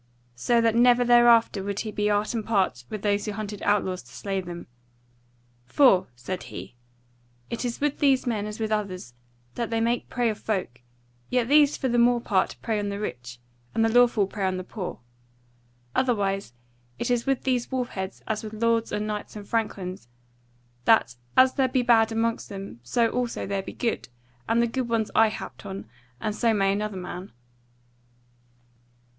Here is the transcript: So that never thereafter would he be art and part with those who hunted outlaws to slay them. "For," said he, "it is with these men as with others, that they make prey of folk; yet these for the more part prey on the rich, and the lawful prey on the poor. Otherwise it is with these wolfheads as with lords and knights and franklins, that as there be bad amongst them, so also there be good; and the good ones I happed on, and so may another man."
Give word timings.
So 0.33 0.61
that 0.61 0.73
never 0.73 1.05
thereafter 1.05 1.61
would 1.61 1.81
he 1.81 1.91
be 1.91 2.09
art 2.09 2.33
and 2.33 2.43
part 2.43 2.85
with 2.89 3.03
those 3.03 3.25
who 3.25 3.33
hunted 3.33 3.61
outlaws 3.61 4.01
to 4.01 4.11
slay 4.11 4.41
them. 4.41 4.65
"For," 5.67 6.07
said 6.15 6.41
he, 6.41 6.73
"it 7.51 7.63
is 7.63 7.79
with 7.79 7.99
these 7.99 8.25
men 8.25 8.47
as 8.47 8.59
with 8.59 8.71
others, 8.71 9.13
that 9.53 9.69
they 9.69 9.79
make 9.79 10.09
prey 10.09 10.29
of 10.31 10.39
folk; 10.39 10.81
yet 11.29 11.47
these 11.49 11.77
for 11.77 11.87
the 11.87 11.99
more 11.99 12.19
part 12.19 12.55
prey 12.63 12.79
on 12.79 12.89
the 12.89 12.99
rich, 12.99 13.37
and 13.75 13.85
the 13.85 13.89
lawful 13.93 14.25
prey 14.25 14.43
on 14.47 14.57
the 14.57 14.63
poor. 14.63 14.97
Otherwise 15.93 16.53
it 16.97 17.11
is 17.11 17.27
with 17.27 17.43
these 17.43 17.69
wolfheads 17.71 18.23
as 18.27 18.43
with 18.43 18.53
lords 18.53 18.91
and 18.91 19.05
knights 19.05 19.35
and 19.35 19.47
franklins, 19.47 20.07
that 20.85 21.15
as 21.37 21.53
there 21.53 21.67
be 21.67 21.83
bad 21.83 22.11
amongst 22.11 22.49
them, 22.49 22.79
so 22.81 23.07
also 23.11 23.45
there 23.45 23.61
be 23.61 23.71
good; 23.73 24.09
and 24.49 24.63
the 24.63 24.65
good 24.67 24.89
ones 24.89 25.11
I 25.13 25.27
happed 25.27 25.63
on, 25.63 25.85
and 26.19 26.35
so 26.35 26.55
may 26.55 26.73
another 26.73 26.97
man." 26.97 27.33